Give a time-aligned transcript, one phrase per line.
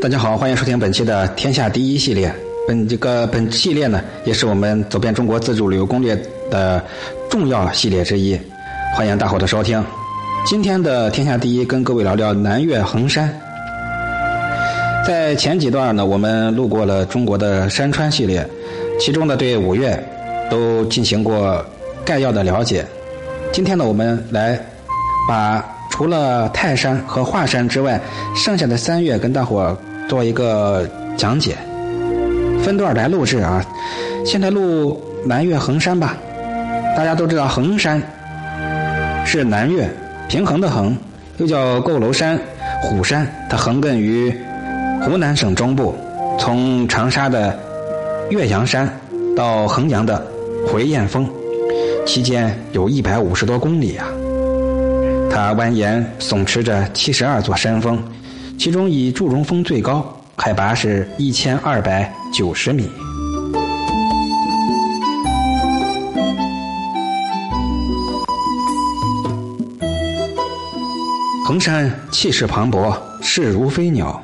[0.00, 2.32] 大家好，欢迎收听本期的《天下第一》系列。
[2.68, 6.16] 本这个本系列呢，也是我们走遍中国自助旅游攻略
[6.48, 6.80] 的
[7.28, 8.38] 重要系列之一。
[8.94, 9.84] 欢迎大伙的收听。
[10.46, 13.28] 今天的《天下第一》跟各位聊聊南岳衡山。
[15.04, 18.48] 在前几段呢，我们路过了中国的山川系列，
[19.00, 20.00] 其中呢对五岳
[20.48, 21.64] 都进行过
[22.04, 22.86] 概要的了解。
[23.52, 24.64] 今天呢，我们来
[25.26, 25.64] 把
[25.98, 28.00] 除了泰山和华山之外，
[28.36, 29.76] 剩下的三岳跟大伙
[30.08, 31.56] 做一个讲解，
[32.62, 33.66] 分段来录制啊。
[34.24, 36.16] 现在录南岳衡山吧。
[36.96, 38.00] 大家都知道衡山
[39.26, 39.90] 是南岳，
[40.28, 40.96] 平衡的衡，
[41.38, 42.38] 又叫佝偻山、
[42.80, 44.32] 虎山，它横亘于
[45.02, 45.92] 湖南省中部，
[46.38, 47.58] 从长沙的
[48.30, 48.88] 岳阳山
[49.36, 50.24] 到衡阳的
[50.64, 51.28] 回雁峰，
[52.06, 54.06] 期间有一百五十多公里啊。
[55.30, 58.02] 它蜿蜒耸持着七十二座山峰，
[58.58, 62.90] 其中以祝融峰最高，海拔是一千二百九十米。
[71.46, 74.22] 衡山气势磅礴，势如飞鸟。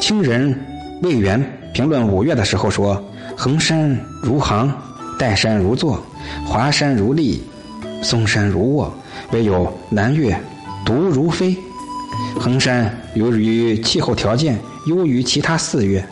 [0.00, 0.58] 清人
[1.02, 1.38] 魏源
[1.74, 3.02] 评论五岳的时候说
[3.36, 4.72] ：“衡山如航，
[5.18, 6.02] 岱山如坐，
[6.46, 7.42] 华山如立，
[8.02, 8.92] 嵩山如卧。”
[9.32, 10.38] 唯有南岳
[10.86, 11.54] 独如飞。
[12.40, 16.02] 衡山由于气候条件优于其他四岳，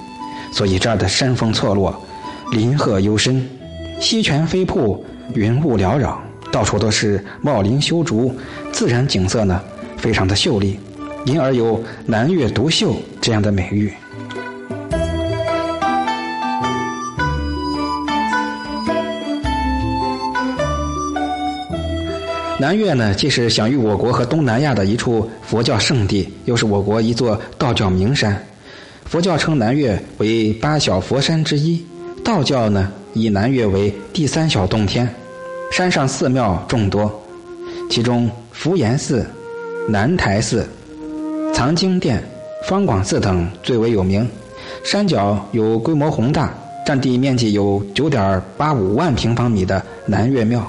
[0.53, 1.99] 所以这儿的山峰错落，
[2.53, 3.49] 林壑幽深，
[3.99, 5.03] 溪泉飞瀑，
[5.35, 6.21] 云雾缭绕，
[6.53, 8.35] 到处都是茂林修竹，
[8.71, 9.63] 自然景色呢
[9.97, 10.79] 非常的秀丽，
[11.25, 13.91] 因而有“南岳独秀”这样的美誉。
[22.59, 28.35] 南岳呢，既是享誉我国和东南亚的一处佛教圣地，又是我国一座道教名山。
[29.05, 31.85] 佛教称南岳为八小佛山之一，
[32.25, 35.07] 道教呢以南岳为第三小洞天。
[35.71, 37.13] 山上寺庙众多，
[37.91, 39.27] 其中福岩寺、
[39.87, 40.67] 南台寺、
[41.53, 42.23] 藏经殿、
[42.67, 44.27] 方广寺等最为有名。
[44.83, 46.55] 山脚有规模宏大、
[46.87, 50.67] 占地面积有九点八五万平方米的南岳庙。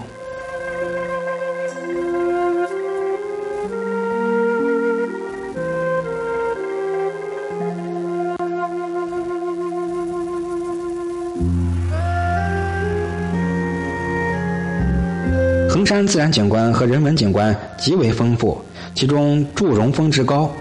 [15.77, 18.59] 衡山自然景观和人文景观极为丰富，
[18.95, 20.51] 其中祝融峰之高、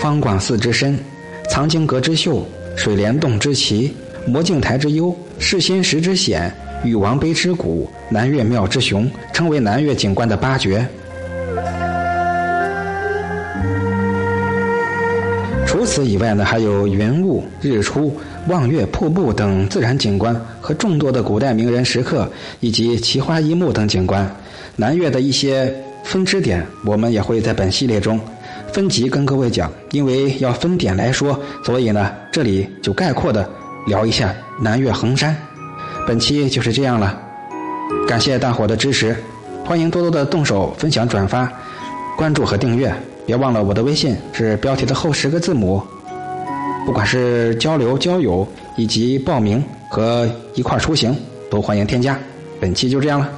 [0.00, 0.98] 方广寺之深、
[1.48, 3.94] 藏经阁之秀、水帘洞之奇、
[4.26, 6.52] 魔镜台之幽、世心石之险、
[6.82, 10.84] 禹王碑之古、南岳庙之雄，称为南岳景观的八绝。
[15.74, 22.30] 除此以外呢，还有云雾、日出、望月瀑布等自然景观，和众多的古代名人石刻
[22.60, 24.24] 以及奇花异木等景观。
[24.76, 25.74] 南岳的一些
[26.04, 28.20] 分支点，我们也会在本系列中
[28.72, 29.68] 分级跟各位讲。
[29.90, 33.50] 因为要分点来说，所以呢，这里就概括的
[33.88, 35.36] 聊一下南岳衡山。
[36.06, 37.20] 本期就是这样了，
[38.06, 39.16] 感谢大伙的支持，
[39.64, 41.52] 欢迎多多的动手分享、转发、
[42.16, 42.94] 关注和订阅。
[43.26, 45.82] 别忘了我的微信是标题的后十个字母。
[46.86, 48.46] 不管是交流、交友
[48.76, 51.16] 以及报名和一块出行，
[51.50, 52.18] 都欢迎添加。
[52.60, 53.30] 本期就这样了。